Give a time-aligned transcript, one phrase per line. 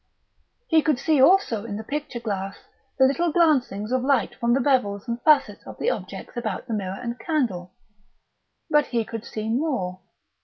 [0.67, 2.57] He could see also in the picture glass
[2.97, 6.73] the little glancings of light from the bevels and facets of the objects about the
[6.73, 7.75] mirror and candle.
[8.67, 9.99] But he could see more.